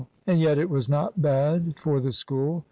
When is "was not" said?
0.67-1.21